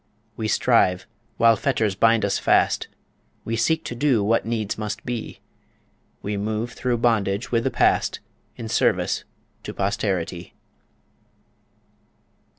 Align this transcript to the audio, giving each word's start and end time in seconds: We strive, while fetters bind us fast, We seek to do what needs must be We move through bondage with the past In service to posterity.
We 0.35 0.47
strive, 0.47 1.05
while 1.37 1.55
fetters 1.55 1.93
bind 1.93 2.25
us 2.25 2.39
fast, 2.39 2.87
We 3.45 3.55
seek 3.55 3.83
to 3.85 3.93
do 3.93 4.23
what 4.23 4.47
needs 4.47 4.75
must 4.75 5.05
be 5.05 5.41
We 6.23 6.37
move 6.37 6.73
through 6.73 6.97
bondage 6.97 7.51
with 7.51 7.65
the 7.65 7.69
past 7.69 8.19
In 8.55 8.67
service 8.67 9.25
to 9.61 9.75
posterity. 9.75 10.55